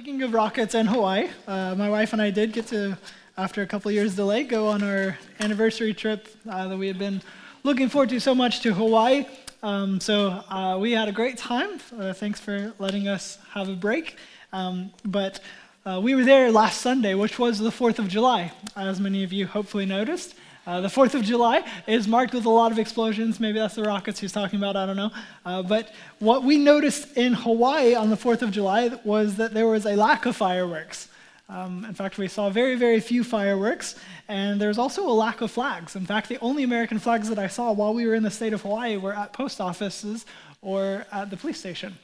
[0.00, 2.96] Speaking of rockets and Hawaii, uh, my wife and I did get to,
[3.36, 7.20] after a couple years delay, go on our anniversary trip uh, that we had been
[7.64, 9.26] looking forward to so much to Hawaii.
[9.62, 11.80] Um, so uh, we had a great time.
[11.98, 14.16] Uh, thanks for letting us have a break.
[14.54, 15.40] Um, but
[15.84, 19.34] uh, we were there last Sunday, which was the 4th of July, as many of
[19.34, 20.34] you hopefully noticed.
[20.66, 23.40] Uh, the 4th of July is marked with a lot of explosions.
[23.40, 25.10] Maybe that's the rockets he's talking about, I don't know.
[25.44, 29.66] Uh, but what we noticed in Hawaii on the 4th of July was that there
[29.66, 31.08] was a lack of fireworks.
[31.48, 33.96] Um, in fact, we saw very, very few fireworks,
[34.28, 35.96] and there's also a lack of flags.
[35.96, 38.52] In fact, the only American flags that I saw while we were in the state
[38.52, 40.26] of Hawaii were at post offices
[40.62, 41.96] or at the police station.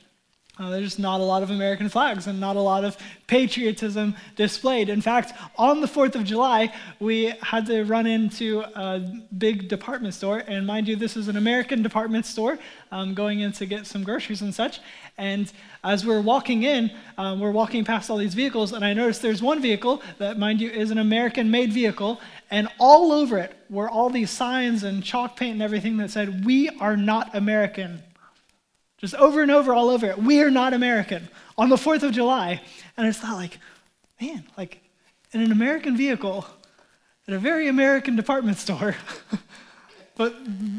[0.58, 2.96] Uh, there's not a lot of American flags and not a lot of
[3.26, 4.88] patriotism displayed.
[4.88, 9.00] In fact, on the 4th of July, we had to run into a
[9.36, 10.38] big department store.
[10.46, 12.58] And mind you, this is an American department store,
[12.90, 14.80] um, going in to get some groceries and such.
[15.18, 15.52] And
[15.84, 19.42] as we're walking in, um, we're walking past all these vehicles, and I noticed there's
[19.42, 22.18] one vehicle that, mind you, is an American made vehicle.
[22.50, 26.46] And all over it were all these signs and chalk paint and everything that said,
[26.46, 28.02] We are not American.
[28.98, 30.18] Just over and over, all over it.
[30.18, 32.60] We are not American on the 4th of July.
[32.96, 33.58] And I just thought, like,
[34.20, 34.80] man, like
[35.32, 36.46] in an American vehicle
[37.28, 38.96] at a very American department store,
[40.16, 40.34] but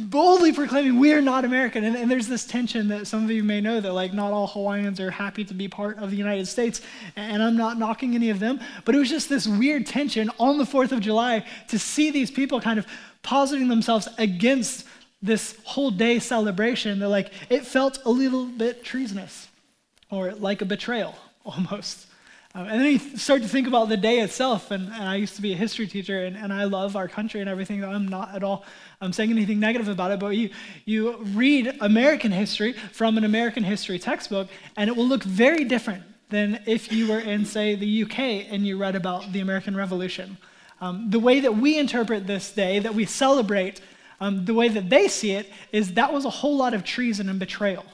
[0.10, 1.84] boldly proclaiming we are not American.
[1.84, 4.48] And, and, there's this tension that some of you may know that, like, not all
[4.48, 6.82] Hawaiians are happy to be part of the United States.
[7.16, 10.58] And I'm not knocking any of them, but it was just this weird tension on
[10.58, 12.88] the 4th of July to see these people kind of
[13.22, 14.88] positing themselves against
[15.22, 19.48] this whole day celebration, they're like it felt a little bit treasonous
[20.10, 21.16] or like a betrayal
[21.46, 22.06] almost.
[22.56, 25.36] Um, and then you start to think about the day itself and, and i used
[25.36, 28.34] to be a history teacher and, and i love our country and everything i'm not
[28.34, 28.66] at all
[29.00, 30.50] i'm saying anything negative about it but you,
[30.86, 36.02] you read american history from an american history textbook and it will look very different
[36.30, 40.38] than if you were in say the uk and you read about the american revolution.
[40.80, 43.82] Um, the way that we interpret this day that we celebrate
[44.20, 47.30] um, the way that they see it is that was a whole lot of treason
[47.30, 47.86] and betrayal.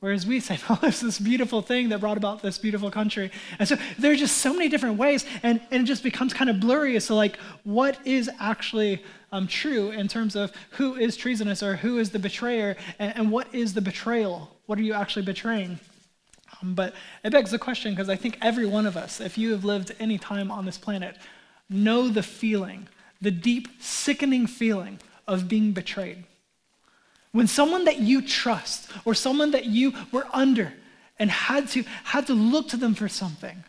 [0.00, 3.30] Whereas we say, oh, it's this beautiful thing that brought about this beautiful country.
[3.58, 6.58] And so there's just so many different ways, and, and it just becomes kind of
[6.58, 11.62] blurry as to like what is actually um, true in terms of who is treasonous
[11.62, 14.50] or who is the betrayer, and, and what is the betrayal?
[14.66, 15.78] What are you actually betraying?
[16.62, 19.52] Um, but it begs the question because I think every one of us, if you
[19.52, 21.16] have lived any time on this planet,
[21.68, 22.88] know the feeling,
[23.20, 24.98] the deep, sickening feeling
[25.30, 26.24] of being betrayed.
[27.32, 30.72] When someone that you trust or someone that you were under
[31.18, 33.62] and had to, had to look to them for something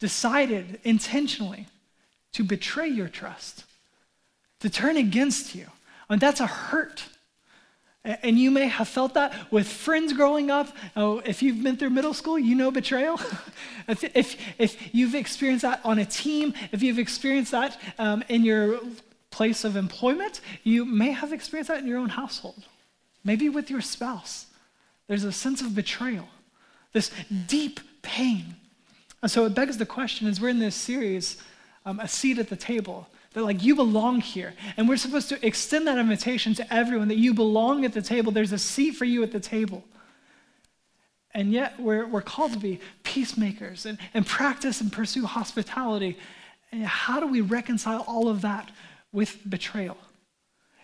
[0.00, 1.66] decided intentionally
[2.32, 3.64] to betray your trust,
[4.60, 5.66] to turn against you.
[6.08, 7.04] And that's a hurt.
[8.04, 10.74] And you may have felt that with friends growing up.
[10.96, 13.20] Oh, if you've been through middle school, you know betrayal.
[13.88, 18.44] if, if, if, you've experienced that on a team, if you've experienced that um, in
[18.44, 18.80] your
[19.30, 22.64] place of employment, you may have experienced that in your own household,
[23.24, 24.46] maybe with your spouse.
[25.06, 26.28] There's a sense of betrayal,
[26.92, 27.10] this
[27.46, 28.56] deep pain.
[29.22, 31.38] And so it begs the question as we're in this series,
[31.84, 34.54] um, a seat at the table, that like you belong here.
[34.76, 38.32] And we're supposed to extend that invitation to everyone that you belong at the table.
[38.32, 39.84] There's a seat for you at the table.
[41.34, 46.18] And yet we're, we're called to be peacemakers and, and practice and pursue hospitality.
[46.72, 48.70] And how do we reconcile all of that
[49.12, 49.96] with betrayal.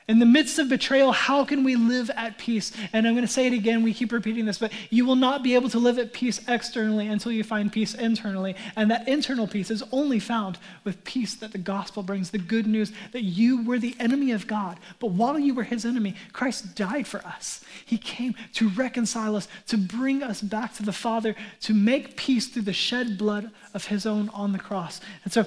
[0.06, 2.72] In the midst of betrayal, how can we live at peace?
[2.92, 5.42] And I'm going to say it again, we keep repeating this, but you will not
[5.42, 8.54] be able to live at peace externally until you find peace internally.
[8.76, 12.66] And that internal peace is only found with peace that the gospel brings the good
[12.66, 14.78] news that you were the enemy of God.
[14.98, 17.64] But while you were his enemy, Christ died for us.
[17.86, 22.48] He came to reconcile us, to bring us back to the Father, to make peace
[22.48, 25.00] through the shed blood of his own on the cross.
[25.24, 25.46] And so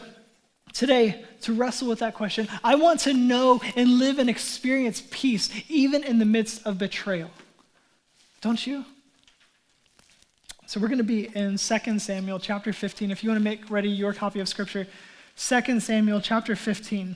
[0.78, 2.48] today to wrestle with that question.
[2.64, 7.32] I want to know and live and experience peace even in the midst of betrayal.
[8.42, 8.86] Don't you?
[10.68, 13.10] So we're going to be in 2 Samuel chapter 15.
[13.10, 14.86] If you want to make ready your copy of scripture,
[15.38, 17.16] 2 Samuel chapter 15.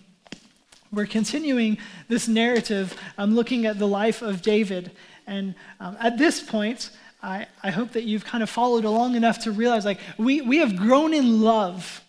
[0.92, 1.78] We're continuing
[2.08, 4.92] this narrative, I'm looking at the life of David.
[5.28, 6.90] And um, at this point,
[7.22, 10.58] I, I hope that you've kind of followed along enough to realize like we, we
[10.58, 12.02] have grown in love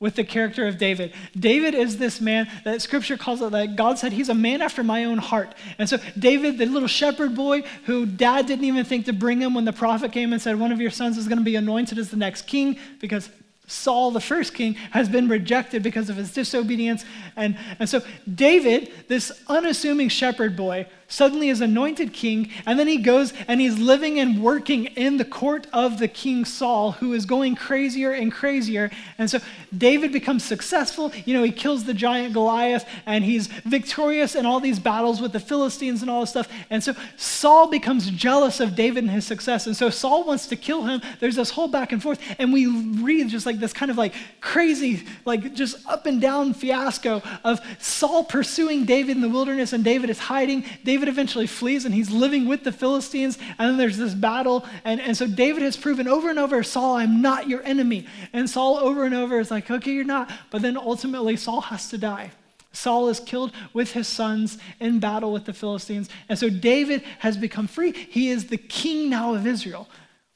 [0.00, 1.12] with the character of David.
[1.36, 4.84] David is this man that scripture calls it that God said he's a man after
[4.84, 5.54] my own heart.
[5.76, 9.54] And so David, the little shepherd boy who dad didn't even think to bring him
[9.54, 11.98] when the prophet came and said one of your sons is going to be anointed
[11.98, 13.28] as the next king because
[13.66, 17.04] Saul, the first king, has been rejected because of his disobedience.
[17.36, 18.00] And, and so
[18.32, 23.78] David, this unassuming shepherd boy, suddenly is anointed king, and then he goes and he's
[23.78, 28.30] living and working in the court of the king Saul, who is going crazier and
[28.30, 28.90] crazier.
[29.16, 29.38] And so
[29.76, 31.12] David becomes successful.
[31.24, 35.32] You know, he kills the giant Goliath, and he's victorious in all these battles with
[35.32, 36.48] the Philistines and all this stuff.
[36.70, 39.66] And so Saul becomes jealous of David and his success.
[39.66, 41.00] And so Saul wants to kill him.
[41.20, 44.14] There's this whole back and forth, and we read just like this kind of like
[44.40, 49.82] crazy, like just up and down fiasco of Saul pursuing David in the wilderness, and
[49.82, 50.64] David is hiding.
[50.84, 53.38] David eventually flees, and he's living with the Philistines.
[53.58, 54.66] And then there's this battle.
[54.84, 58.06] And, and so David has proven over and over Saul, I'm not your enemy.
[58.32, 60.28] And Saul over and over is like, okay, you're not.
[60.50, 62.32] But then ultimately, Saul has to die.
[62.72, 66.08] Saul is killed with his sons in battle with the Philistines.
[66.28, 67.92] And so David has become free.
[67.92, 69.88] He is the king now of Israel.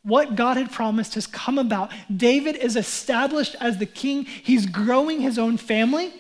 [0.03, 1.93] What God had promised has come about.
[2.14, 4.25] David is established as the king.
[4.25, 6.12] He's growing his own family.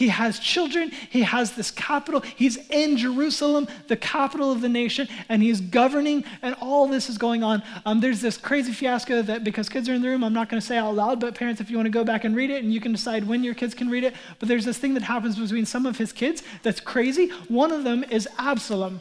[0.00, 0.92] He has children.
[1.10, 2.22] He has this capital.
[2.22, 7.18] He's in Jerusalem, the capital of the nation, and he's governing, and all this is
[7.18, 7.62] going on.
[7.84, 10.58] Um, there's this crazy fiasco that, because kids are in the room, I'm not going
[10.58, 12.64] to say out loud, but parents, if you want to go back and read it,
[12.64, 15.02] and you can decide when your kids can read it, but there's this thing that
[15.02, 17.28] happens between some of his kids that's crazy.
[17.48, 19.00] One of them is Absalom.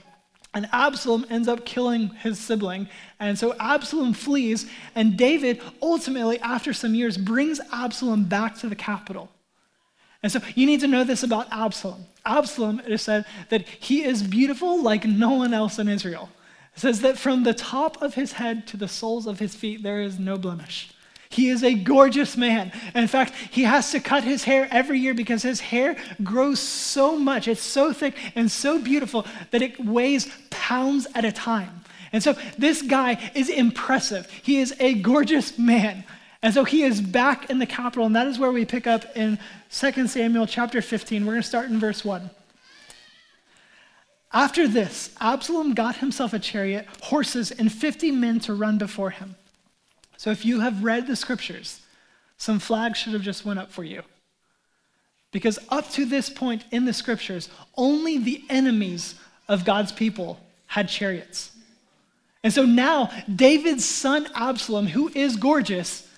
[0.53, 2.89] And Absalom ends up killing his sibling.
[3.21, 8.75] And so Absalom flees, and David ultimately, after some years, brings Absalom back to the
[8.75, 9.29] capital.
[10.21, 12.05] And so you need to know this about Absalom.
[12.25, 16.29] Absalom, it is said that he is beautiful like no one else in Israel.
[16.75, 19.81] It says that from the top of his head to the soles of his feet,
[19.81, 20.91] there is no blemish.
[21.29, 22.71] He is a gorgeous man.
[22.95, 27.17] in fact, he has to cut his hair every year because his hair grows so
[27.17, 27.47] much.
[27.47, 31.81] It's so thick and so beautiful that it weighs pounds at a time.
[32.11, 34.29] And so this guy is impressive.
[34.41, 36.03] He is a gorgeous man.
[36.41, 39.05] And so he is back in the capital, and that is where we pick up
[39.15, 39.37] in
[39.71, 41.25] 2 Samuel chapter 15.
[41.25, 42.29] We're going to start in verse 1.
[44.31, 49.35] After this, Absalom got himself a chariot, horses, and 50 men to run before him.
[50.17, 51.81] So if you have read the scriptures,
[52.37, 54.03] some flags should have just went up for you.
[55.31, 59.15] Because up to this point in the scriptures, only the enemies
[59.47, 61.51] of God's people had chariots.
[62.43, 66.08] And so now, David's son Absalom, who is gorgeous,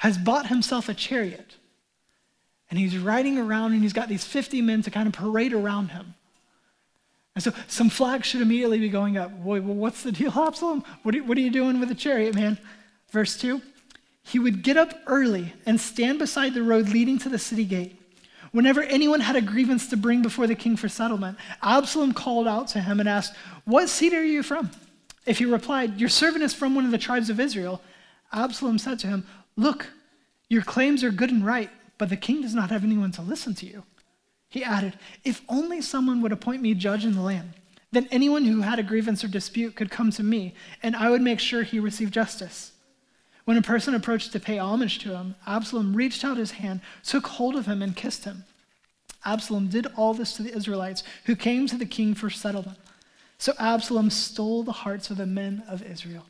[0.00, 1.56] has bought himself a chariot.
[2.70, 5.90] And he's riding around and he's got these 50 men to kind of parade around
[5.90, 6.14] him.
[7.34, 9.30] And so some flags should immediately be going up.
[9.44, 10.84] Boy, well, what's the deal, Absalom?
[11.02, 12.58] What are, what are you doing with the chariot, man?
[13.10, 13.60] Verse 2
[14.22, 18.00] He would get up early and stand beside the road leading to the city gate.
[18.52, 22.68] Whenever anyone had a grievance to bring before the king for settlement, Absalom called out
[22.68, 23.34] to him and asked,
[23.66, 24.70] What city are you from?
[25.26, 27.82] If he replied, Your servant is from one of the tribes of Israel,
[28.32, 29.26] Absalom said to him,
[29.60, 29.88] Look,
[30.48, 31.68] your claims are good and right,
[31.98, 33.84] but the king does not have anyone to listen to you.
[34.48, 37.52] He added, If only someone would appoint me judge in the land,
[37.92, 41.20] then anyone who had a grievance or dispute could come to me, and I would
[41.20, 42.72] make sure he received justice.
[43.44, 47.26] When a person approached to pay homage to him, Absalom reached out his hand, took
[47.26, 48.44] hold of him, and kissed him.
[49.26, 52.78] Absalom did all this to the Israelites who came to the king for settlement.
[53.36, 56.24] So Absalom stole the hearts of the men of Israel.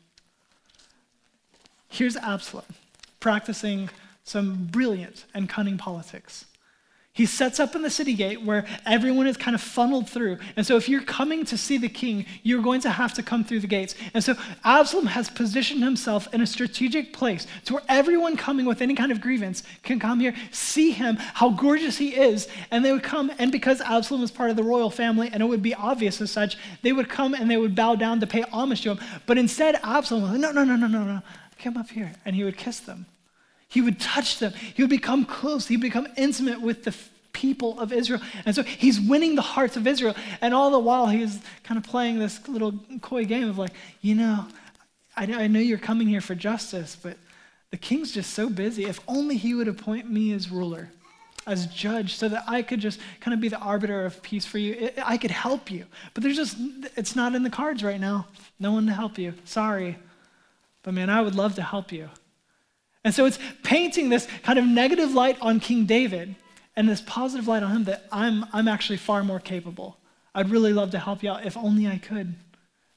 [1.87, 2.65] Here's Absalom
[3.21, 3.89] practicing
[4.25, 6.45] some brilliant and cunning politics.
[7.13, 10.37] He sets up in the city gate where everyone is kind of funneled through.
[10.55, 13.43] And so, if you're coming to see the king, you're going to have to come
[13.43, 13.95] through the gates.
[14.13, 18.81] And so, Absalom has positioned himself in a strategic place to where everyone coming with
[18.81, 22.93] any kind of grievance can come here, see him, how gorgeous he is, and they
[22.93, 23.29] would come.
[23.39, 26.31] And because Absalom was part of the royal family, and it would be obvious as
[26.31, 28.99] such, they would come and they would bow down to pay homage to him.
[29.25, 31.21] But instead, Absalom was like, no, no, no, no, no, no,
[31.61, 32.13] come up here.
[32.25, 33.05] And he would kiss them.
[33.67, 34.53] He would touch them.
[34.73, 35.67] He would become close.
[35.67, 36.93] He'd become intimate with the
[37.31, 38.21] people of Israel.
[38.45, 40.15] And so he's winning the hearts of Israel.
[40.41, 44.15] And all the while, he's kind of playing this little coy game of like, you
[44.15, 44.45] know,
[45.15, 47.17] I, I know you're coming here for justice, but
[47.69, 48.85] the king's just so busy.
[48.85, 50.89] If only he would appoint me as ruler,
[51.47, 54.57] as judge, so that I could just kind of be the arbiter of peace for
[54.57, 54.73] you.
[54.73, 55.85] It, I could help you.
[56.13, 56.57] But there's just,
[56.97, 58.27] it's not in the cards right now.
[58.59, 59.33] No one to help you.
[59.45, 59.97] Sorry.
[60.83, 62.09] But man, I would love to help you.
[63.03, 66.35] And so it's painting this kind of negative light on King David
[66.75, 69.97] and this positive light on him that I'm, I'm actually far more capable.
[70.33, 72.35] I'd really love to help you out if only I could.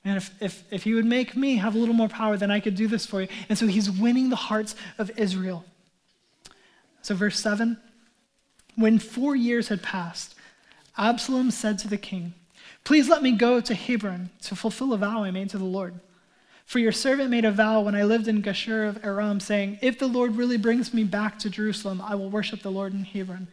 [0.05, 2.61] Man, if, if, if he would make me have a little more power, then I
[2.61, 3.29] could do this for you.
[3.49, 5.65] And so he's winning the hearts of Israel.
[7.01, 7.79] So, verse 7
[8.77, 10.35] When four years had passed,
[10.99, 12.35] Absalom said to the king,
[12.85, 15.99] Please let me go to Hebron to fulfill a vow I made to the Lord.
[16.65, 19.99] For your servant made a vow when I lived in Geshur of Aram, saying, If
[19.99, 23.49] the Lord really brings me back to Jerusalem, I will worship the Lord in Hebron.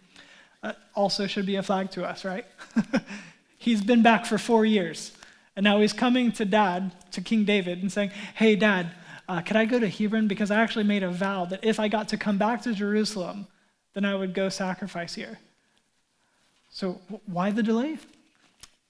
[0.63, 2.45] Uh, also should be a flag to us, right?
[3.57, 5.11] He's been back for four years.
[5.55, 8.91] And now he's coming to dad, to King David, and saying, Hey, dad,
[9.27, 10.27] uh, could I go to Hebron?
[10.27, 13.47] Because I actually made a vow that if I got to come back to Jerusalem,
[13.93, 15.39] then I would go sacrifice here.
[16.69, 17.97] So why the delay?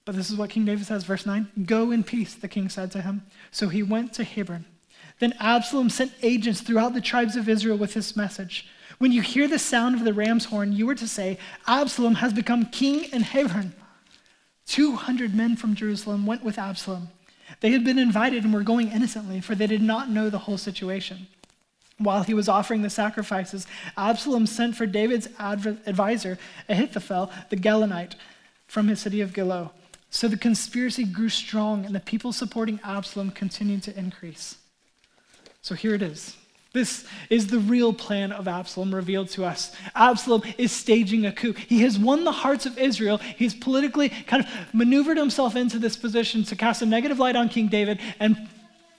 [0.04, 2.90] But this is what King David says, verse 9 Go in peace, the king said
[2.92, 3.22] to him.
[3.50, 4.64] So he went to Hebron.
[5.18, 8.66] Then Absalom sent agents throughout the tribes of Israel with this message
[8.98, 12.32] When you hear the sound of the ram's horn, you are to say, Absalom has
[12.32, 13.74] become king in Hebron.
[14.66, 17.08] 200 men from Jerusalem went with Absalom.
[17.60, 20.58] They had been invited and were going innocently, for they did not know the whole
[20.58, 21.26] situation.
[21.98, 23.66] While he was offering the sacrifices,
[23.96, 28.14] Absalom sent for David's advisor, Ahithophel, the Gilonite,
[28.66, 29.70] from his city of Gilo.
[30.12, 34.56] So the conspiracy grew strong, and the people supporting Absalom continued to increase.
[35.62, 36.36] So here it is.
[36.74, 39.74] This is the real plan of Absalom revealed to us.
[39.94, 41.54] Absalom is staging a coup.
[41.54, 43.18] He has won the hearts of Israel.
[43.18, 47.48] He's politically kind of maneuvered himself into this position to cast a negative light on
[47.48, 48.48] King David and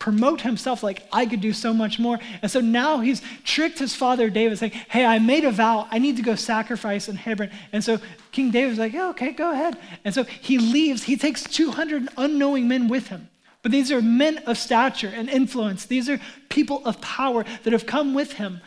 [0.04, 2.20] promote himself like I could do so much more.
[2.42, 5.88] And so now he's tricked his father David, saying, Hey, I made a vow.
[5.92, 7.50] I need to go sacrifice in Hebron.
[7.72, 8.02] And so
[8.34, 9.78] King David's like, Yeah, okay, go ahead.
[10.04, 11.04] And so he leaves.
[11.04, 13.30] He takes 200 unknowing men with him.
[13.62, 15.86] But these are men of stature and influence.
[15.86, 16.20] These are
[16.50, 18.60] people of power that have come with him.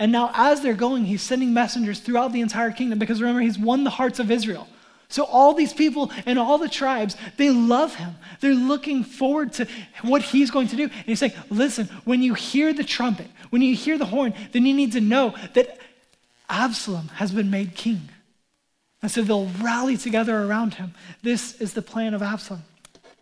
[0.00, 3.60] And now, as they're going, he's sending messengers throughout the entire kingdom because remember, he's
[3.60, 4.66] won the hearts of Israel.
[5.14, 8.16] So, all these people and all the tribes, they love him.
[8.40, 9.68] They're looking forward to
[10.02, 10.82] what he's going to do.
[10.82, 14.66] And he's saying, listen, when you hear the trumpet, when you hear the horn, then
[14.66, 15.78] you need to know that
[16.48, 18.08] Absalom has been made king.
[19.02, 20.94] And so they'll rally together around him.
[21.22, 22.64] This is the plan of Absalom.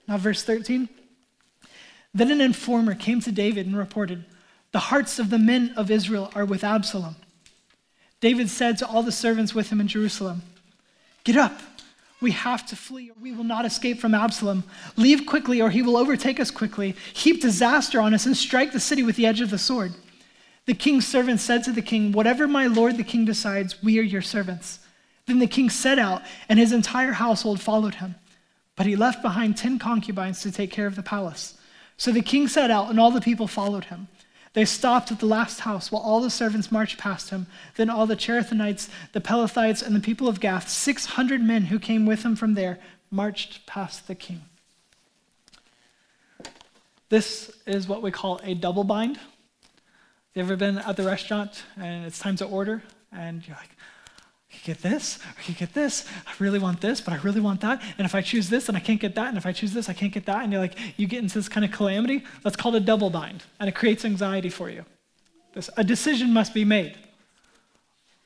[0.09, 0.89] Now, verse 13.
[2.15, 4.25] Then an informer came to David and reported,
[4.71, 7.17] The hearts of the men of Israel are with Absalom.
[8.21, 10.41] David said to all the servants with him in Jerusalem,
[11.25, 11.61] Get up
[12.23, 14.65] we have to flee, or we will not escape from Absalom.
[14.97, 18.81] Leave quickly, or he will overtake us quickly, heap disaster on us, and strike the
[18.81, 19.93] city with the edge of the sword.
[20.67, 24.03] The king's servant said to the king, Whatever my lord the king decides, we are
[24.03, 24.79] your servants.
[25.27, 28.15] Then the king set out, and his entire household followed him.
[28.77, 31.59] But he left behind ten concubines to take care of the palace.
[31.97, 34.09] So the king set out, and all the people followed him.
[34.55, 37.47] They stopped at the last house while all the servants marched past him.
[37.77, 42.05] Then all the Cherethites, the Pelethites, and the people of Gath, 600 men who came
[42.05, 42.79] with him from there,
[43.11, 44.43] marched past the king.
[47.09, 49.19] This is what we call a double bind.
[50.35, 52.83] You ever been at the restaurant and it's time to order
[53.13, 53.77] and you're like,
[54.63, 56.09] you get this, I you get this.
[56.25, 57.83] I really want this, but I really want that.
[57.99, 59.29] And if I choose this, then I can't get that.
[59.29, 60.45] And if I choose this, I can't get that.
[60.45, 62.25] And you're like, you get into this kind of calamity.
[62.45, 64.85] That's called a double bind, and it creates anxiety for you.
[65.53, 66.97] This, a decision must be made.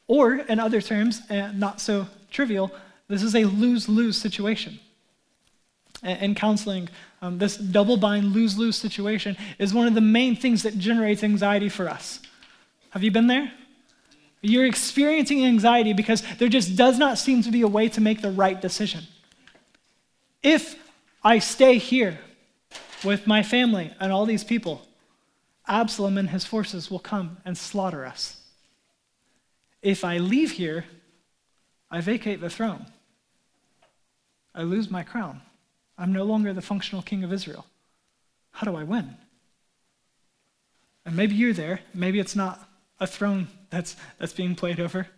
[0.09, 2.71] Or, in other terms, and not so trivial,
[3.09, 4.79] this is a lose lose situation.
[6.03, 6.91] In counseling,
[7.23, 11.25] um, this double bind, lose lose situation is one of the main things that generates
[11.25, 12.21] anxiety for us.
[12.91, 13.51] Have you been there?
[14.43, 18.23] You're experiencing anxiety because there just does not seem to be a way to make
[18.23, 19.05] the right decision.
[20.43, 20.77] If
[21.25, 22.19] I stay here
[23.05, 24.83] with my family and all these people,
[25.67, 28.37] Absalom and his forces will come and slaughter us.
[29.83, 30.85] If I leave here,
[31.91, 32.87] I vacate the throne.
[34.55, 35.43] I lose my crown.
[35.99, 37.67] I'm no longer the functional king of Israel.
[38.53, 39.17] How do I win?
[41.05, 41.81] And maybe you're there.
[41.95, 42.66] Maybe it's not
[42.99, 45.09] a throne that's, that's being played over.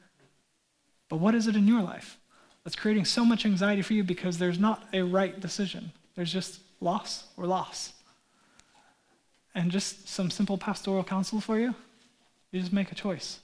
[1.08, 2.18] But what is it in your life
[2.64, 5.92] that's creating so much anxiety for you because there's not a right decision?
[6.14, 7.92] There's just loss or loss.
[9.54, 11.74] And just some simple pastoral counsel for you
[12.50, 13.40] you just make a choice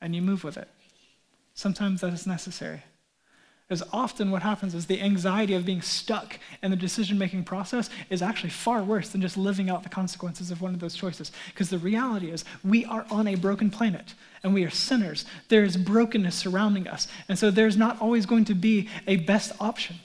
[0.00, 0.68] and you move with it.
[1.54, 2.82] Sometimes that is necessary.
[3.68, 7.88] Because often what happens is the anxiety of being stuck in the decision making process
[8.10, 11.32] is actually far worse than just living out the consequences of one of those choices.
[11.46, 15.24] Because the reality is, we are on a broken planet and we are sinners.
[15.48, 17.08] There is brokenness surrounding us.
[17.28, 19.96] And so there's not always going to be a best option.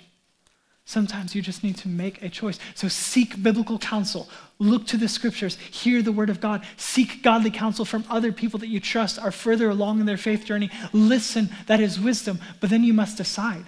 [0.88, 2.60] Sometimes you just need to make a choice.
[2.74, 4.30] So seek biblical counsel.
[4.58, 5.58] Look to the scriptures.
[5.58, 6.66] Hear the word of God.
[6.78, 10.46] Seek godly counsel from other people that you trust are further along in their faith
[10.46, 10.72] journey.
[10.94, 12.40] Listen, that is wisdom.
[12.62, 13.66] But then you must decide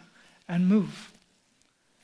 [0.47, 1.11] and move.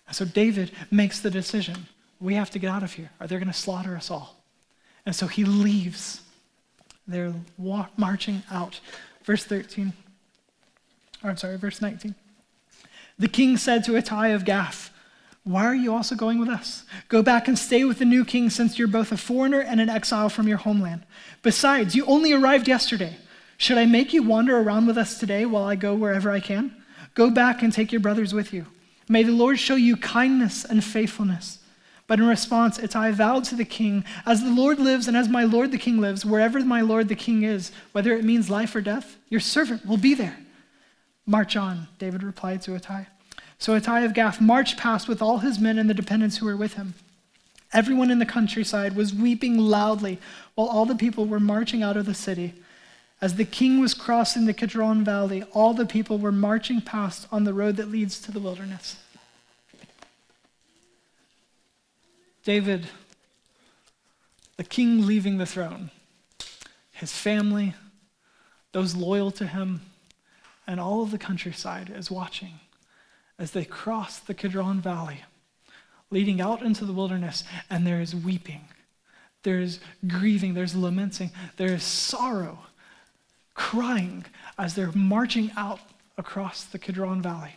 [0.06, 1.88] And so David makes the decision
[2.20, 4.36] we have to get out of here, or they're going to slaughter us all.
[5.06, 6.24] And so he leaves.
[7.08, 8.82] They're wa- marching out.
[9.24, 9.94] Verse 13,
[11.24, 12.16] or I'm sorry, verse 19.
[13.18, 14.92] The king said to Ittai of Gath,
[15.46, 16.84] why are you also going with us?
[17.08, 19.90] Go back and stay with the new king since you're both a foreigner and an
[19.90, 21.04] exile from your homeland.
[21.44, 23.16] Besides, you only arrived yesterday.
[23.58, 26.76] Should I make you wander around with us today while I go wherever I can?
[27.14, 28.66] Go back and take your brothers with you.
[29.08, 31.60] May the Lord show you kindness and faithfulness.
[32.08, 35.44] But in response, Ittai vowed to the king, As the Lord lives and as my
[35.44, 38.82] Lord the king lives, wherever my Lord the king is, whether it means life or
[38.82, 40.38] death, your servant will be there.
[41.28, 43.06] March on, David replied to Ittai.
[43.58, 46.58] So Ittai of Gath marched past with all his men and the dependents who were
[46.58, 46.94] with him.
[47.74, 50.20] Everyone in the countryside was weeping loudly
[50.56, 52.54] while all the people were marching out of the city.
[53.22, 57.44] As the king was crossing the Kidron Valley, all the people were marching past on
[57.44, 58.98] the road that leads to the wilderness.
[62.44, 62.88] David,
[64.58, 65.90] the king leaving the throne,
[66.92, 67.74] his family,
[68.72, 69.82] those loyal to him,
[70.68, 72.60] and all of the countryside is watching
[73.38, 75.24] as they cross the Kidron Valley,
[76.10, 78.62] leading out into the wilderness, and there is weeping,
[79.44, 82.60] there is grieving, there's lamenting, there is sorrow,
[83.54, 84.26] crying
[84.58, 85.80] as they're marching out
[86.18, 87.56] across the Kidron Valley.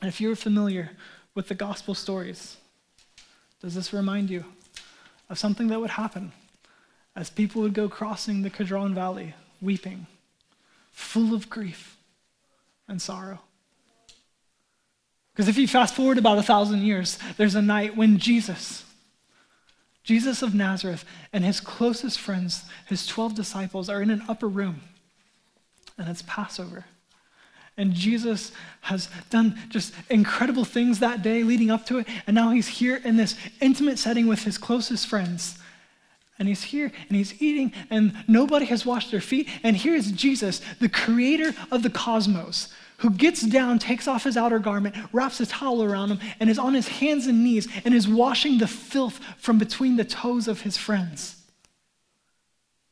[0.00, 0.90] And if you're familiar
[1.34, 2.56] with the gospel stories,
[3.60, 4.44] does this remind you
[5.30, 6.32] of something that would happen
[7.14, 10.06] as people would go crossing the Kidron Valley, weeping,
[10.90, 11.96] full of grief
[12.88, 13.40] and sorrow?
[15.32, 18.84] Because if you fast forward about a thousand years, there's a night when Jesus,
[20.04, 24.82] Jesus of Nazareth, and his closest friends, his 12 disciples, are in an upper room,
[25.96, 26.84] and it's Passover.
[27.76, 32.06] And Jesus has done just incredible things that day leading up to it.
[32.26, 35.58] And now he's here in this intimate setting with his closest friends.
[36.38, 39.48] And he's here and he's eating, and nobody has washed their feet.
[39.62, 42.68] And here is Jesus, the creator of the cosmos,
[43.02, 46.58] who gets down, takes off his outer garment, wraps a towel around him, and is
[46.58, 50.60] on his hands and knees and is washing the filth from between the toes of
[50.60, 51.36] his friends,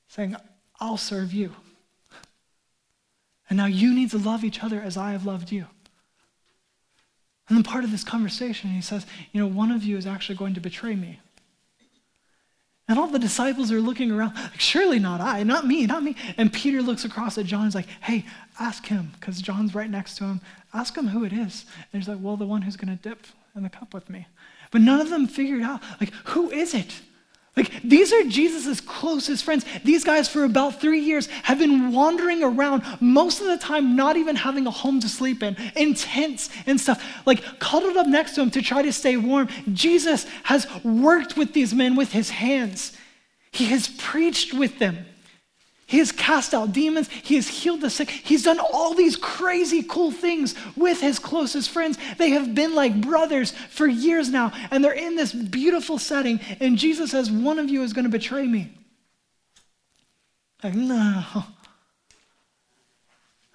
[0.08, 0.34] saying,
[0.80, 1.54] I'll serve you.
[3.48, 5.66] And now you need to love each other as I have loved you.
[7.48, 10.36] And then part of this conversation, he says, You know, one of you is actually
[10.36, 11.20] going to betray me.
[12.90, 16.16] And all the disciples are looking around, like, surely not I, not me, not me.
[16.36, 18.24] And Peter looks across at John and is like, hey,
[18.60, 20.40] ask him, because John's right next to him.
[20.72, 21.64] Ask him who it is.
[21.92, 24.26] And he's like, well, the one who's going to dip in the cup with me.
[24.70, 27.00] But none of them figured out, like, who is it?
[27.56, 29.64] Like, these are Jesus' closest friends.
[29.82, 34.16] These guys, for about three years, have been wandering around, most of the time, not
[34.16, 38.36] even having a home to sleep in, in tents and stuff, like cuddled up next
[38.36, 39.48] to him to try to stay warm.
[39.72, 42.96] Jesus has worked with these men with his hands,
[43.50, 45.06] he has preached with them.
[45.90, 47.08] He has cast out demons.
[47.08, 48.08] He has healed the sick.
[48.10, 51.98] He's done all these crazy cool things with his closest friends.
[52.16, 56.38] They have been like brothers for years now, and they're in this beautiful setting.
[56.60, 58.72] And Jesus says, One of you is going to betray me.
[60.62, 61.24] Like, no.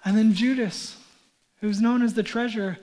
[0.04, 0.98] And then Judas,
[1.62, 2.76] who's known as the treasurer,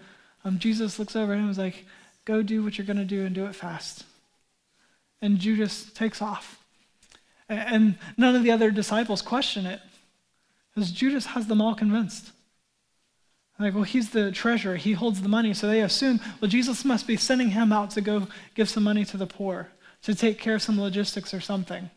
[0.43, 1.85] um, Jesus looks over at him and is like,
[2.25, 4.03] Go do what you're going to do and do it fast.
[5.21, 6.62] And Judas takes off.
[7.53, 9.79] And none of the other disciples question it,
[10.73, 12.31] because Judas has them all convinced.
[13.59, 17.07] Like, well, he's the treasurer, he holds the money, so they assume, well, Jesus must
[17.07, 19.69] be sending him out to go give some money to the poor,
[20.01, 21.89] to take care of some logistics or something.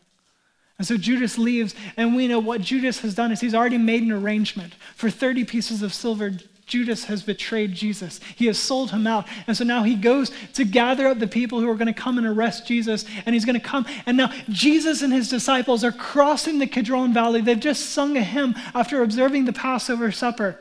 [0.77, 4.03] And so Judas leaves, and we know what Judas has done is he's already made
[4.03, 6.31] an arrangement for 30 pieces of silver
[6.67, 8.19] Judas has betrayed Jesus.
[8.35, 9.25] He has sold him out.
[9.47, 12.17] And so now he goes to gather up the people who are going to come
[12.17, 13.05] and arrest Jesus.
[13.25, 13.85] And he's going to come.
[14.05, 17.39] And now Jesus and his disciples are crossing the Kidron Valley.
[17.39, 20.59] They've just sung a hymn after observing the Passover supper.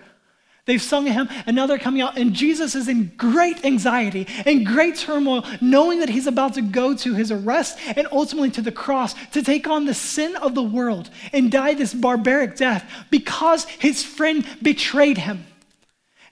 [0.64, 4.26] They've sung a hymn, and now they're coming out, and Jesus is in great anxiety
[4.44, 8.62] and great turmoil, knowing that he's about to go to his arrest and ultimately to
[8.62, 12.84] the cross to take on the sin of the world and die this barbaric death
[13.10, 15.46] because his friend betrayed him.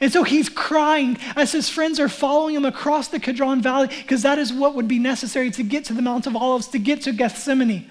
[0.05, 4.21] And so he's crying as his friends are following him across the Kidron Valley because
[4.21, 7.01] that is what would be necessary to get to the Mount of Olives, to get
[7.03, 7.90] to Gethsemane.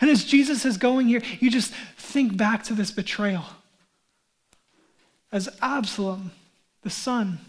[0.00, 3.44] And as Jesus is going here, you just think back to this betrayal.
[5.30, 6.30] As Absalom,
[6.80, 7.40] the son,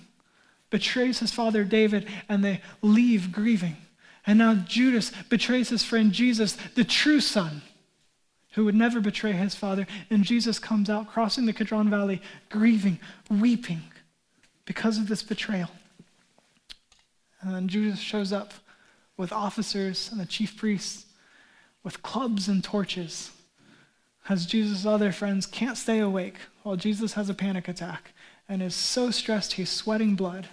[0.70, 3.78] betrays his father David and they leave grieving.
[4.28, 7.62] And now Judas betrays his friend Jesus, the true son
[8.56, 9.86] who would never betray his father.
[10.10, 13.84] And Jesus comes out crossing the Kidron Valley, grieving, weeping
[14.66, 15.70] because of this betrayal.
[17.42, 18.54] And then Judas shows up
[19.18, 21.06] with officers and the chief priests
[21.84, 23.32] with clubs and torches
[24.28, 28.14] as Jesus' other friends can't stay awake while Jesus has a panic attack
[28.50, 30.48] and is so stressed he's sweating blood.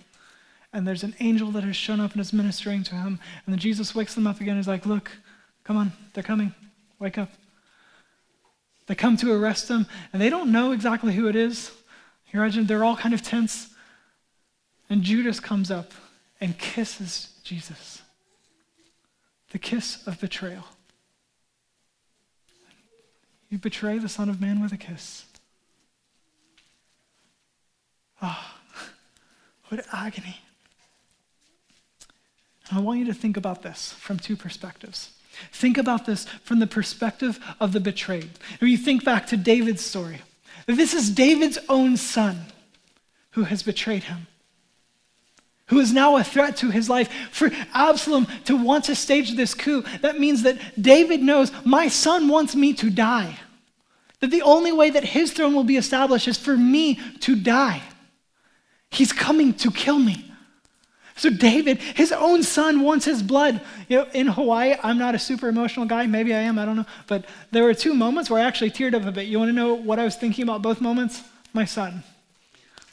[0.73, 3.21] And there's an angel that has shown up and is ministering to him.
[3.47, 4.57] And then Jesus wakes them up again.
[4.57, 5.11] He's like, Look,
[5.65, 6.55] come on, they're coming.
[6.99, 7.31] Wake up.
[8.87, 11.71] They come to arrest him, and they don't know exactly who it is.
[12.33, 13.69] You imagine they're all kind of tense.
[14.91, 15.93] And Judas comes up
[16.41, 18.03] and kisses Jesus.
[19.51, 20.65] The kiss of betrayal.
[23.49, 25.27] You betray the Son of Man with a kiss.
[28.21, 28.89] Ah, oh,
[29.69, 30.41] what agony.
[32.71, 35.11] And I want you to think about this from two perspectives.
[35.53, 38.31] Think about this from the perspective of the betrayed.
[38.61, 40.21] When you think back to David's story,
[40.67, 42.47] this is David's own son
[43.33, 44.27] who has betrayed him,
[45.67, 47.11] who is now a threat to his life.
[47.31, 52.29] For Absalom to want to stage this coup, that means that David knows my son
[52.29, 53.39] wants me to die.
[54.21, 57.83] That the only way that his throne will be established is for me to die.
[58.91, 60.32] He's coming to kill me.
[61.17, 63.61] So David, his own son wants his blood.
[63.89, 66.07] You know, in Hawaii, I'm not a super emotional guy.
[66.07, 66.87] Maybe I am, I don't know.
[67.07, 69.27] But there were two moments where I actually teared up a bit.
[69.27, 71.23] You want to know what I was thinking about both moments?
[71.53, 72.03] My son.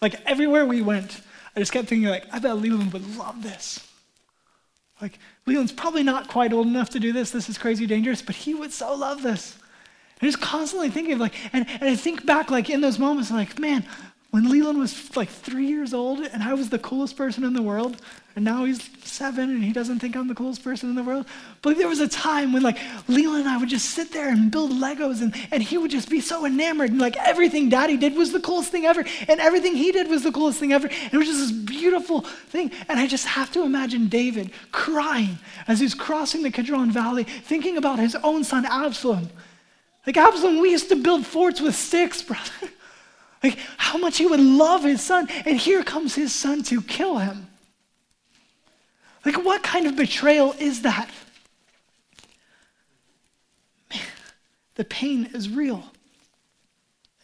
[0.01, 1.21] Like everywhere we went,
[1.55, 3.85] I just kept thinking like, I bet Leland would love this.
[5.01, 7.31] Like, Leland's probably not quite old enough to do this.
[7.31, 9.57] This is crazy dangerous, but he would so love this.
[10.19, 13.31] And just constantly thinking of like, and, and I think back like in those moments,
[13.31, 13.85] I'm like, man,
[14.31, 17.63] when Leland was like three years old and I was the coolest person in the
[17.63, 17.99] world,
[18.35, 21.25] and now he's seven and he doesn't think I'm the coolest person in the world.
[21.63, 24.51] But there was a time when like Leland and I would just sit there and
[24.51, 28.15] build Legos and, and he would just be so enamored and like everything daddy did
[28.15, 30.87] was the coolest thing ever and everything he did was the coolest thing ever.
[30.87, 32.71] And it was just this beautiful thing.
[32.87, 37.77] And I just have to imagine David crying as he's crossing the Kidron Valley, thinking
[37.77, 39.29] about his own son Absalom.
[40.05, 42.51] Like Absalom, we used to build forts with sticks, brother.
[43.43, 45.27] Like how much he would love his son.
[45.45, 47.47] And here comes his son to kill him.
[49.25, 51.09] Like, what kind of betrayal is that?
[53.91, 54.01] Man,
[54.75, 55.83] the pain is real.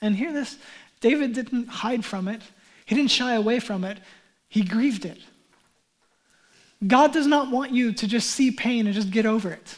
[0.02, 0.58] And hear this
[1.02, 2.42] David didn't hide from it,
[2.86, 4.00] he didn't shy away from it,
[4.50, 5.20] he grieved it.
[6.86, 9.78] God does not want you to just see pain and just get over it.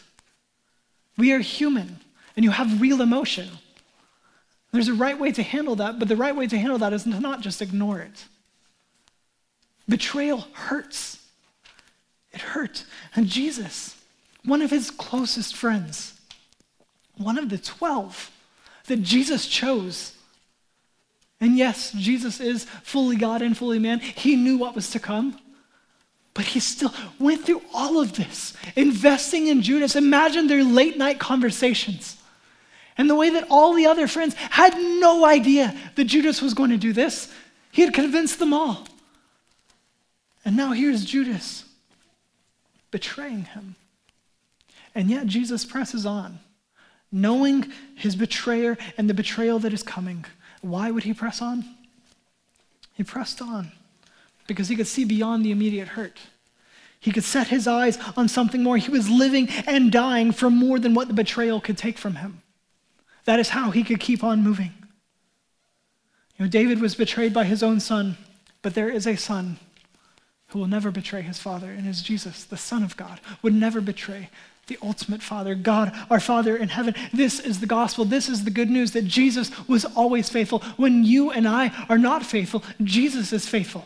[1.18, 2.00] We are human,
[2.36, 3.50] and you have real emotion.
[4.78, 7.02] There's a right way to handle that, but the right way to handle that is
[7.02, 8.26] to not just ignore it.
[9.90, 11.18] Betrayal hurts.
[12.32, 12.86] It hurt.
[13.16, 14.00] And Jesus,
[14.46, 16.20] one of his closest friends,
[17.16, 18.30] one of the 12
[18.86, 20.14] that Jesus chose,
[21.42, 25.40] and yes, Jesus is fully God and fully man, he knew what was to come.
[26.36, 29.96] But he still went through all of this, investing in Judas.
[29.96, 32.17] Imagine their late night conversations.
[32.98, 36.72] And the way that all the other friends had no idea that Judas was going
[36.72, 37.32] to do this,
[37.72, 38.88] he had convinced them all.
[40.44, 41.66] And now here's Judas
[42.90, 43.76] betraying him.
[44.96, 46.40] And yet Jesus presses on,
[47.12, 50.26] knowing his betrayer and the betrayal that is coming.
[50.62, 51.66] Why would he press on?
[52.94, 53.72] He pressed on
[54.48, 56.18] because he could see beyond the immediate hurt.
[57.00, 58.78] He could set his eyes on something more.
[58.78, 62.42] He was living and dying for more than what the betrayal could take from him.
[63.28, 64.72] That is how he could keep on moving.
[66.38, 68.18] You know, David was betrayed by his own son,
[68.62, 69.58] but there is a son
[70.48, 73.82] who will never betray his father, and is Jesus, the Son of God, would never
[73.82, 74.30] betray
[74.68, 76.96] the ultimate Father, God, our Father in heaven.
[77.12, 78.06] This is the gospel.
[78.06, 80.60] This is the good news that Jesus was always faithful.
[80.78, 83.86] When you and I are not faithful, Jesus is faithful.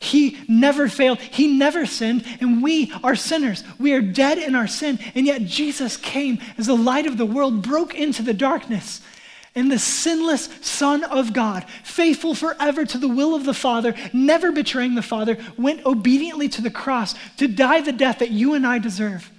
[0.00, 1.20] He never failed.
[1.20, 2.24] He never sinned.
[2.40, 3.62] And we are sinners.
[3.78, 4.98] We are dead in our sin.
[5.14, 9.02] And yet Jesus came as the light of the world broke into the darkness.
[9.54, 14.52] And the sinless Son of God, faithful forever to the will of the Father, never
[14.52, 18.66] betraying the Father, went obediently to the cross to die the death that you and
[18.66, 19.30] I deserve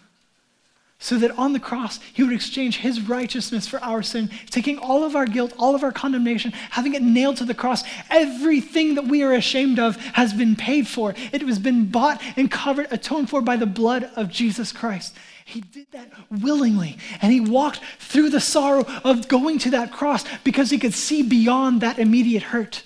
[1.02, 5.04] so that on the cross he would exchange his righteousness for our sin, taking all
[5.04, 7.84] of our guilt, all of our condemnation, having it nailed to the cross.
[8.12, 11.16] Everything that we are ashamed of has been paid for.
[11.34, 15.16] It has been bought and covered, atoned for by the blood of Jesus Christ.
[15.44, 20.24] He did that willingly, and he walked through the sorrow of going to that cross
[20.44, 22.84] because he could see beyond that immediate hurt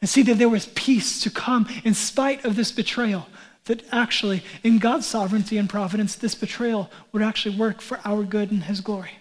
[0.00, 3.28] and see that there was peace to come in spite of this betrayal
[3.64, 8.50] that actually, in God's sovereignty and providence, this betrayal would actually work for our good
[8.50, 9.18] and His glory.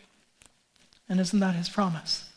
[1.09, 2.29] And isn't that His promise?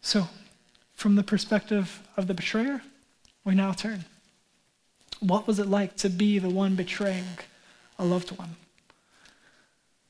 [0.00, 0.28] So,
[0.92, 2.82] from the perspective of the betrayer,
[3.44, 4.04] we now turn.
[5.20, 7.24] What was it like to be the one betraying
[7.98, 8.56] a loved one?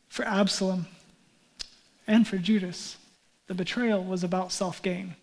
[0.09, 0.87] For Absalom
[2.07, 2.97] and for Judas,
[3.47, 5.17] the betrayal was about self gain.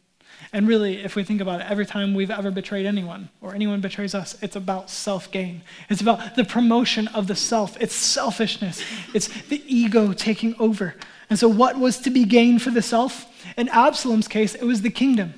[0.51, 3.81] And really, if we think about it, every time we've ever betrayed anyone or anyone
[3.81, 5.61] betrays us, it's about self gain.
[5.89, 7.79] It's about the promotion of the self.
[7.79, 8.83] It's selfishness.
[9.13, 10.95] It's the ego taking over.
[11.29, 13.27] And so, what was to be gained for the self?
[13.57, 15.33] In Absalom's case, it was the kingdom.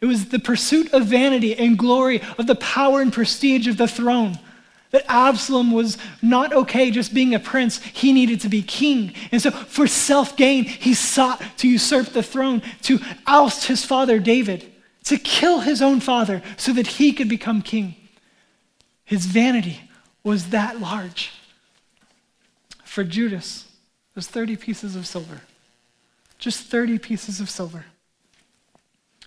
[0.00, 3.88] It was the pursuit of vanity and glory, of the power and prestige of the
[3.88, 4.38] throne.
[4.90, 9.12] That Absalom was not okay just being a prince, he needed to be king.
[9.32, 14.18] And so, for self gain, he sought to usurp the throne, to oust his father
[14.18, 14.72] David,
[15.04, 17.96] to kill his own father so that he could become king.
[19.04, 19.80] His vanity
[20.22, 21.32] was that large.
[22.84, 23.66] For Judas,
[24.12, 25.42] it was 30 pieces of silver.
[26.38, 27.86] Just 30 pieces of silver.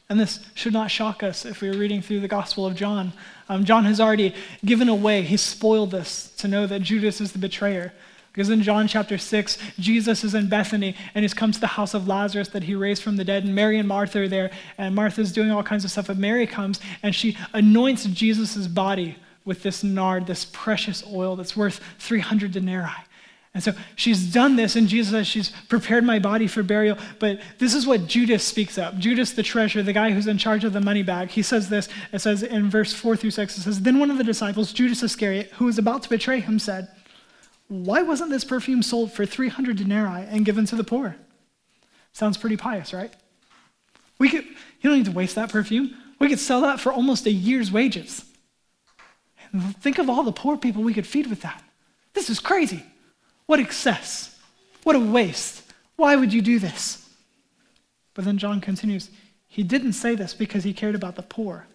[0.10, 3.14] And this should not shock us if we are reading through the Gospel of John.
[3.48, 4.34] Um, John has already
[4.66, 7.94] given away, he's spoiled us to know that Judas is the betrayer.
[8.32, 11.94] Because in John chapter 6, Jesus is in Bethany and he's come to the house
[11.94, 13.44] of Lazarus that he raised from the dead.
[13.44, 16.08] And Mary and Martha are there, and Martha's doing all kinds of stuff.
[16.08, 21.58] But Mary comes and she anoints Jesus' body with this nard, this precious oil that's
[21.58, 22.90] worth 300 denarii.
[23.54, 26.98] And so she's done this, and Jesus says, She's prepared my body for burial.
[27.18, 28.98] But this is what Judas speaks up.
[29.00, 31.90] Judas, the treasurer, the guy who's in charge of the money bag, he says this.
[32.12, 35.02] It says in verse 4 through 6, it says, Then one of the disciples, Judas
[35.02, 36.90] Iscariot, who was about to betray him, said,
[37.68, 41.16] Why wasn't this perfume sold for 300 denarii and given to the poor?
[42.14, 43.14] Sounds pretty pious, right?
[44.20, 45.96] We could, you don't need to waste that perfume.
[46.20, 48.26] We could sell that for almost a year's wages.
[49.80, 51.64] Think of all the poor people we could feed with that.
[52.14, 52.84] This is crazy.
[53.50, 54.38] What excess?
[54.84, 55.64] What a waste.
[55.96, 57.10] Why would you do this?
[58.14, 59.10] But then John continues
[59.48, 61.66] He didn't say this because he cared about the poor,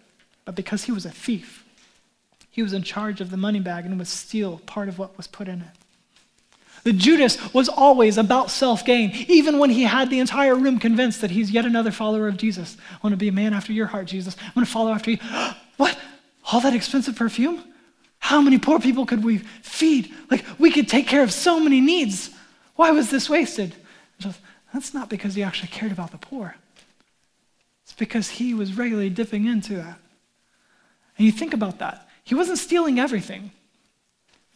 [0.44, 1.64] but because he was a thief.
[2.48, 5.26] He was in charge of the money bag and would steal part of what was
[5.26, 5.66] put in it.
[6.84, 11.22] The Judas was always about self gain, even when he had the entire room convinced
[11.22, 12.76] that he's yet another follower of Jesus.
[12.88, 14.36] I want to be a man after your heart, Jesus.
[14.40, 15.18] I want to follow after you.
[15.76, 15.98] what?
[16.52, 17.64] All that expensive perfume?
[18.24, 20.10] How many poor people could we feed?
[20.30, 22.30] Like, we could take care of so many needs.
[22.74, 23.74] Why was this wasted?
[24.72, 26.56] That's not because he actually cared about the poor.
[27.82, 29.98] It's because he was regularly dipping into that.
[31.18, 32.08] And you think about that.
[32.24, 33.50] He wasn't stealing everything,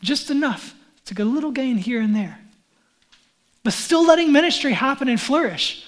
[0.01, 2.39] just enough to get a little gain here and there,
[3.65, 5.85] but still letting ministry happen and flourish.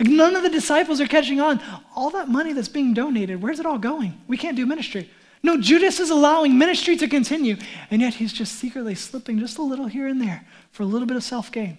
[0.00, 1.60] Like, none of the disciples are catching on.
[1.94, 4.18] All that money that's being donated, where's it all going?
[4.26, 5.10] We can't do ministry.
[5.42, 7.56] No, Judas is allowing ministry to continue,
[7.90, 11.06] and yet he's just secretly slipping just a little here and there for a little
[11.06, 11.78] bit of self gain.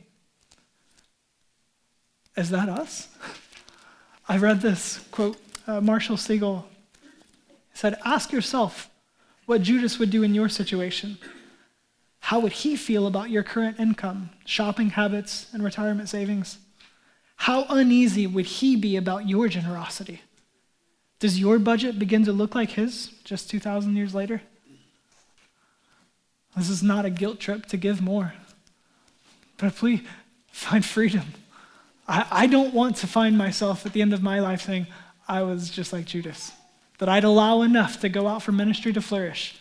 [2.38, 3.10] Is that us?
[4.30, 6.64] I read this quote, uh, Marshall Segal
[7.74, 8.90] said, Ask yourself
[9.46, 11.18] what Judas would do in your situation.
[12.20, 16.60] How would he feel about your current income, shopping habits, and retirement savings?
[17.38, 20.22] How uneasy would he be about your generosity?
[21.20, 24.42] Does your budget begin to look like his just 2,000 years later?
[26.56, 28.34] This is not a guilt trip to give more.
[29.58, 30.02] But please
[30.52, 31.26] find freedom.
[32.08, 34.88] I, I don't want to find myself at the end of my life saying,
[35.28, 36.52] I was just like Judas,
[36.98, 39.58] that I'd allow enough to go out for ministry to flourish.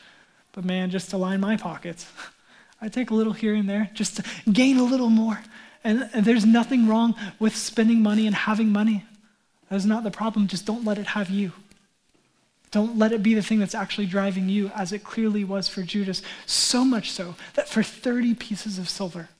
[0.53, 2.11] But man, just to line my pockets,
[2.81, 5.41] I take a little here and there just to gain a little more.
[5.85, 9.05] And, and there's nothing wrong with spending money and having money.
[9.69, 10.47] That is not the problem.
[10.47, 11.53] Just don't let it have you.
[12.71, 15.83] Don't let it be the thing that's actually driving you, as it clearly was for
[15.83, 16.23] Judas.
[16.47, 19.31] So much so that for 30 pieces of silver,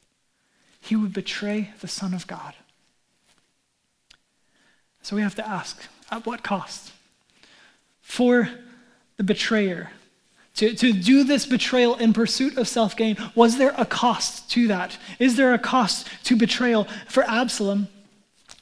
[0.81, 2.55] he would betray the Son of God.
[5.03, 6.93] So we have to ask at what cost?
[8.01, 8.49] For
[9.17, 9.91] the betrayer,
[10.55, 14.67] to, to do this betrayal in pursuit of self gain, was there a cost to
[14.69, 14.97] that?
[15.19, 16.85] Is there a cost to betrayal?
[17.09, 17.89] For Absalom,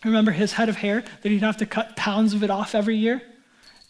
[0.06, 2.96] Remember his head of hair that he'd have to cut pounds of it off every
[2.96, 3.22] year?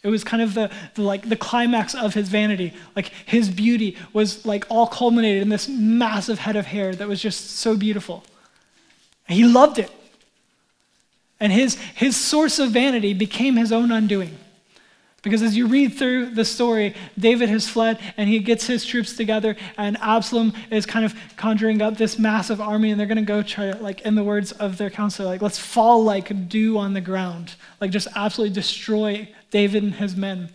[0.03, 2.73] It was kind of the, the, like the climax of his vanity.
[2.95, 7.21] Like his beauty was like all culminated in this massive head of hair that was
[7.21, 8.23] just so beautiful.
[9.27, 9.91] And he loved it.
[11.39, 14.37] And his, his source of vanity became his own undoing.
[15.27, 19.13] Because as you read through the story, David has fled and he gets his troops
[19.17, 23.23] together, and Absalom is kind of conjuring up this massive army, and they're going to
[23.23, 26.77] go try to, like, in the words of their counselor, like, let's fall like dew
[26.77, 30.49] on the ground, like, just absolutely destroy David and his men.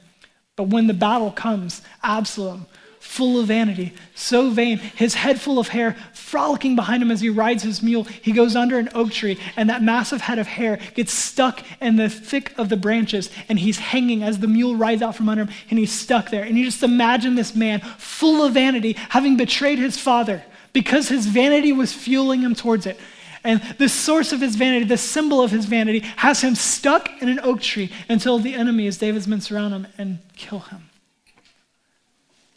[0.56, 2.66] But when the battle comes, Absalom,
[3.02, 7.28] full of vanity, so vain, his head full of hair, frolicking behind him as he
[7.28, 8.04] rides his mule.
[8.04, 11.96] He goes under an oak tree, and that massive head of hair gets stuck in
[11.96, 15.42] the thick of the branches, and he's hanging as the mule rides out from under
[15.42, 16.44] him, and he's stuck there.
[16.44, 21.26] And you just imagine this man, full of vanity, having betrayed his father because his
[21.26, 22.98] vanity was fueling him towards it.
[23.44, 27.28] And the source of his vanity, the symbol of his vanity, has him stuck in
[27.28, 30.88] an oak tree until the enemy, as David's men, surround him and kill him.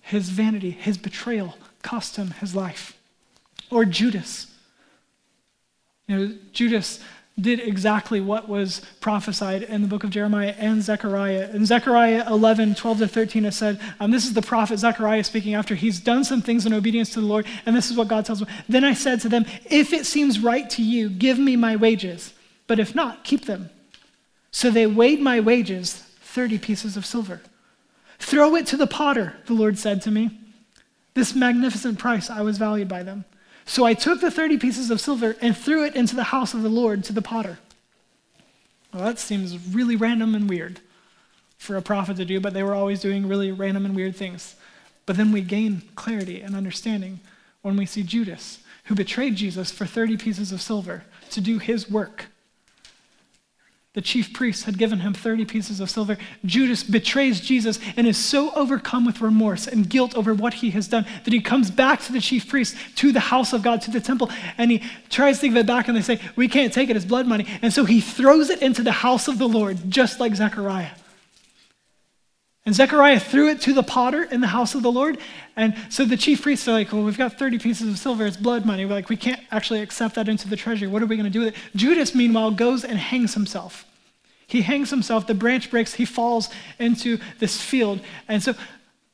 [0.05, 2.95] His vanity, his betrayal cost him his life.
[3.71, 4.45] Or Judas.
[6.05, 6.99] You know, Judas
[7.41, 11.49] did exactly what was prophesied in the book of Jeremiah and Zechariah.
[11.53, 15.55] In Zechariah 11, 12 to 13, it said, um, This is the prophet Zechariah speaking
[15.55, 18.25] after he's done some things in obedience to the Lord, and this is what God
[18.25, 18.47] tells him.
[18.69, 22.35] Then I said to them, If it seems right to you, give me my wages,
[22.67, 23.71] but if not, keep them.
[24.51, 27.41] So they weighed my wages, 30 pieces of silver.
[28.19, 30.39] Throw it to the potter, the Lord said to me.
[31.13, 33.25] This magnificent price I was valued by them.
[33.65, 36.61] So I took the 30 pieces of silver and threw it into the house of
[36.61, 37.57] the Lord to the potter.
[38.93, 40.79] Well, that seems really random and weird
[41.57, 44.55] for a prophet to do, but they were always doing really random and weird things.
[45.05, 47.19] But then we gain clarity and understanding
[47.61, 51.89] when we see Judas, who betrayed Jesus for 30 pieces of silver to do his
[51.89, 52.27] work
[53.95, 56.17] the chief priests had given him 30 pieces of silver.
[56.45, 60.87] Judas betrays Jesus and is so overcome with remorse and guilt over what he has
[60.87, 63.91] done that he comes back to the chief priests, to the house of God, to
[63.91, 66.89] the temple, and he tries to give it back, and they say, We can't take
[66.89, 67.47] it, it's blood money.
[67.61, 70.91] And so he throws it into the house of the Lord, just like Zechariah.
[72.65, 75.19] And Zechariah threw it to the potter in the house of the Lord.
[75.55, 78.37] And so the chief priests are like, Well, we've got 30 pieces of silver, it's
[78.37, 78.85] blood money.
[78.85, 80.87] We're like, We can't actually accept that into the treasury.
[80.87, 81.61] What are we going to do with it?
[81.75, 83.85] Judas, meanwhile, goes and hangs himself.
[84.47, 86.49] He hangs himself, the branch breaks, he falls
[86.79, 87.99] into this field.
[88.27, 88.53] And so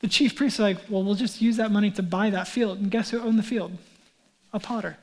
[0.00, 2.78] the chief priests are like, well, we'll just use that money to buy that field.
[2.78, 3.72] And guess who owned the field?
[4.52, 4.98] A potter.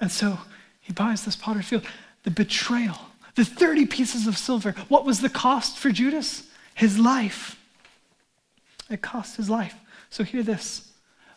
[0.00, 0.38] And so
[0.80, 1.84] he buys this potter field.
[2.22, 2.98] The betrayal,
[3.34, 4.74] the 30 pieces of silver.
[4.88, 6.47] What was the cost for Judas?
[6.78, 7.56] His life.
[8.88, 9.74] It cost his life.
[10.10, 10.90] So hear this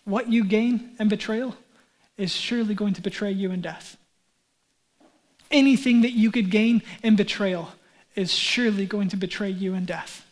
[0.04, 1.56] what you gain in betrayal
[2.18, 3.98] is surely going to betray you in death
[5.52, 7.70] anything that you could gain in betrayal
[8.16, 10.26] is surely going to betray you in death,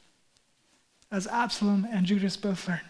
[1.12, 2.82] as Absalom and Judas both learn.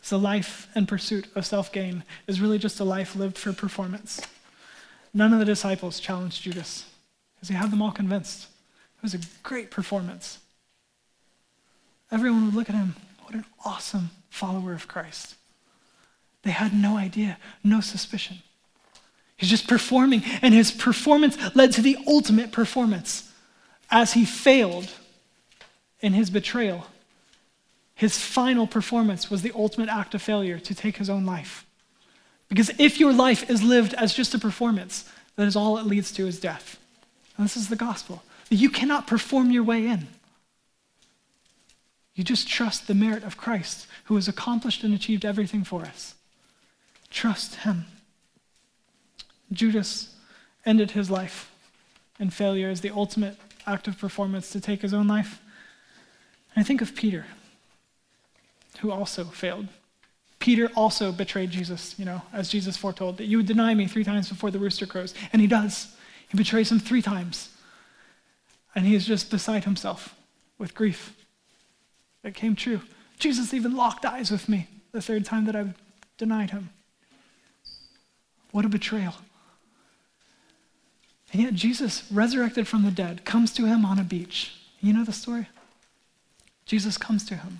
[0.00, 4.20] So, life and pursuit of self gain is really just a life lived for performance.
[5.12, 6.86] None of the disciples challenged Judas
[7.34, 8.46] because he had them all convinced.
[8.98, 10.38] It was a great performance.
[12.10, 15.36] Everyone would look at him, what an awesome follower of Christ.
[16.42, 18.38] They had no idea, no suspicion.
[19.36, 23.30] He's just performing, and his performance led to the ultimate performance.
[23.90, 24.90] As he failed
[26.00, 26.86] in his betrayal,
[27.94, 31.66] his final performance was the ultimate act of failure to take his own life.
[32.48, 36.10] Because if your life is lived as just a performance, that is all it leads
[36.12, 36.78] to is death.
[37.36, 38.22] And this is the gospel.
[38.50, 40.08] You cannot perform your way in.
[42.14, 46.14] You just trust the merit of Christ, who has accomplished and achieved everything for us.
[47.10, 47.86] Trust him.
[49.52, 50.14] Judas
[50.66, 51.52] ended his life
[52.18, 55.40] in failure as the ultimate act of performance to take his own life.
[56.54, 57.26] And I think of Peter,
[58.80, 59.68] who also failed.
[60.38, 64.04] Peter also betrayed Jesus, you know, as Jesus foretold, that you would deny me three
[64.04, 65.14] times before the rooster crows.
[65.32, 65.94] And he does.
[66.28, 67.50] He betrays him three times.
[68.78, 70.14] And he is just beside himself
[70.56, 71.12] with grief.
[72.22, 72.82] It came true.
[73.18, 75.74] Jesus even locked eyes with me the third time that I
[76.16, 76.70] denied him.
[78.52, 79.14] What a betrayal.
[81.32, 84.54] And yet, Jesus, resurrected from the dead, comes to him on a beach.
[84.80, 85.48] You know the story?
[86.64, 87.58] Jesus comes to him.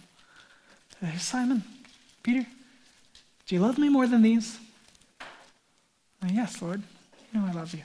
[1.01, 1.65] Hey, Simon,
[2.23, 2.47] Peter,
[3.45, 4.61] do you love me more than these?
[6.33, 6.81] Yes, Lord.
[7.33, 7.83] You know I love you.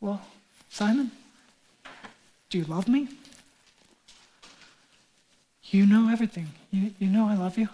[0.00, 0.20] Well,
[0.68, 1.12] Simon,
[2.50, 3.08] do you love me?
[5.64, 6.48] You know everything.
[6.70, 7.68] You, you know I love you.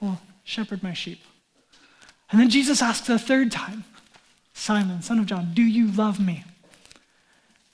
[0.00, 1.20] Well, shepherd my sheep.
[2.30, 3.84] And then Jesus asks the third time,
[4.54, 6.44] Simon, son of John, do you love me?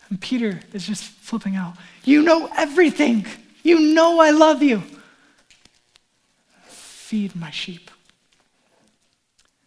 [0.08, 1.74] And Peter is just flipping out.
[2.04, 3.26] You know everything.
[3.62, 4.82] You know I love you.
[6.64, 7.90] Feed my sheep.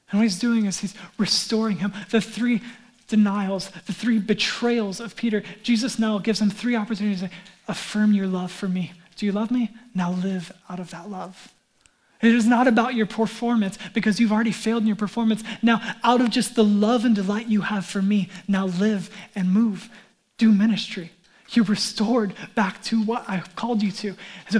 [0.09, 1.93] And what he's doing is he's restoring him.
[2.09, 2.61] The three
[3.09, 7.29] denials, the three betrayals of Peter, Jesus now gives him three opportunities to
[7.67, 8.93] affirm your love for me.
[9.17, 9.71] Do you love me?
[9.93, 11.51] Now live out of that love.
[12.21, 15.43] It is not about your performance because you've already failed in your performance.
[15.61, 19.51] Now, out of just the love and delight you have for me, now live and
[19.51, 19.89] move.
[20.37, 21.11] Do ministry.
[21.51, 24.15] You're restored back to what I called you to.
[24.49, 24.59] so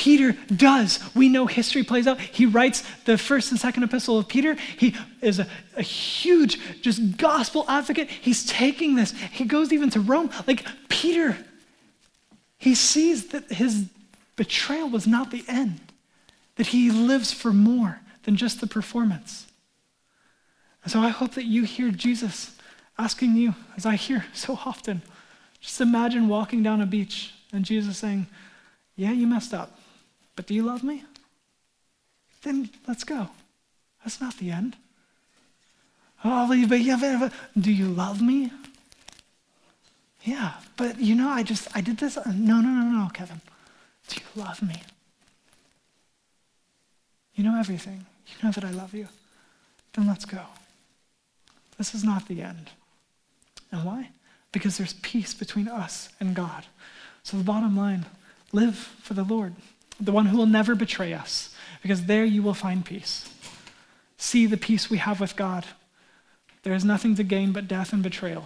[0.00, 0.98] Peter does.
[1.14, 2.18] We know history plays out.
[2.18, 4.54] He writes the first and second epistle of Peter.
[4.54, 5.46] He is a,
[5.76, 8.08] a huge, just gospel advocate.
[8.08, 9.12] He's taking this.
[9.30, 10.30] He goes even to Rome.
[10.46, 11.36] Like Peter,
[12.56, 13.88] he sees that his
[14.36, 15.78] betrayal was not the end
[16.56, 19.48] that he lives for more than just the performance.
[20.82, 22.56] And so I hope that you hear Jesus
[22.96, 25.02] asking you, as I hear so often,
[25.60, 28.28] just imagine walking down a beach and Jesus saying,
[28.96, 29.76] Yeah, you messed up,
[30.40, 31.04] but do you love me?
[32.40, 33.28] Then let's go.
[34.02, 34.74] That's not the end.
[36.24, 37.32] Oh, but
[37.62, 38.50] do you love me?
[40.22, 42.16] Yeah, but you know, I just, I did this.
[42.16, 43.42] Uh, no, no, no, no, Kevin.
[44.08, 44.82] Do you love me?
[47.34, 48.06] You know everything.
[48.28, 49.08] You know that I love you.
[49.92, 50.40] Then let's go.
[51.76, 52.70] This is not the end.
[53.70, 54.08] And why?
[54.52, 56.64] Because there's peace between us and God.
[57.24, 58.06] So the bottom line
[58.52, 59.54] live for the Lord,
[60.00, 63.28] the one who will never betray us, because there you will find peace.
[64.16, 65.66] See the peace we have with God.
[66.62, 68.44] There is nothing to gain but death and betrayal.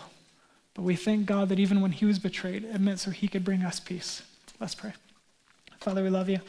[0.74, 3.44] But we thank God that even when he was betrayed, it meant so he could
[3.44, 4.22] bring us peace.
[4.60, 4.92] Let's pray.
[5.78, 6.40] Father, we love you.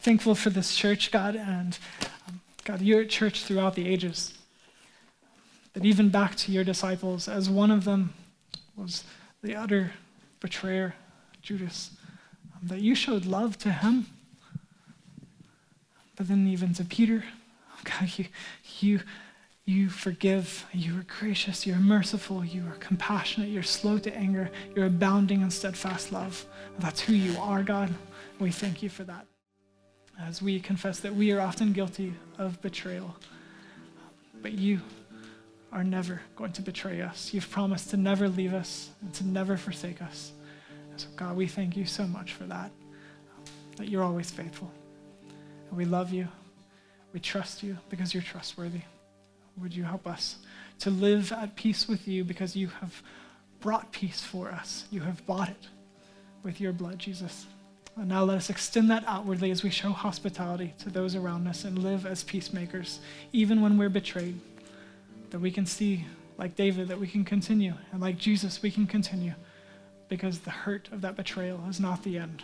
[0.00, 1.78] Thankful for this church, God, and
[2.28, 4.34] um, God, you're at church throughout the ages.
[5.72, 8.14] That even back to your disciples, as one of them
[8.76, 9.04] was
[9.42, 9.92] the utter
[10.40, 10.94] betrayer,
[11.42, 11.90] Judas,
[12.62, 14.06] that you showed love to him.
[16.16, 17.24] But then even to Peter,
[17.72, 18.26] oh, God, you,
[18.80, 19.00] you,
[19.64, 24.50] you forgive, you are gracious, you are merciful, you are compassionate, you're slow to anger,
[24.74, 26.44] you're abounding in steadfast love.
[26.78, 27.94] That's who you are, God.
[28.40, 29.26] We thank you for that.
[30.20, 33.14] As we confess that we are often guilty of betrayal,
[34.42, 34.80] but you
[35.72, 37.32] are never going to betray us.
[37.32, 40.32] You've promised to never leave us and to never forsake us.
[40.98, 42.72] So, God, we thank you so much for that,
[43.76, 44.68] that you're always faithful.
[45.68, 46.26] And we love you.
[47.12, 48.80] We trust you because you're trustworthy.
[49.58, 50.38] Would you help us
[50.80, 53.00] to live at peace with you because you have
[53.60, 54.86] brought peace for us?
[54.90, 55.68] You have bought it
[56.42, 57.46] with your blood, Jesus.
[57.96, 61.64] And now let us extend that outwardly as we show hospitality to those around us
[61.64, 62.98] and live as peacemakers,
[63.32, 64.38] even when we're betrayed
[65.30, 66.06] that we can see,
[66.38, 67.74] like David, that we can continue.
[67.92, 69.34] And like Jesus, we can continue
[70.08, 72.42] because the hurt of that betrayal is not the end.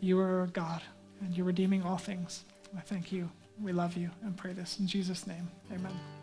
[0.00, 0.82] You are God,
[1.20, 2.44] and you're redeeming all things.
[2.76, 3.30] I thank you.
[3.62, 5.48] We love you and pray this in Jesus' name.
[5.72, 6.13] Amen.